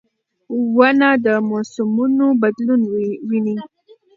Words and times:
ونه 0.77 1.09
د 1.25 1.27
موسمونو 1.49 2.25
بدلون 2.41 2.81
ویني. 3.29 3.55